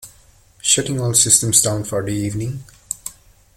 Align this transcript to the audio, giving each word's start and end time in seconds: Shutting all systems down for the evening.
Shutting 0.63 0.99
all 0.99 1.13
systems 1.13 1.61
down 1.61 1.83
for 1.83 2.03
the 2.03 2.09
evening. 2.11 2.63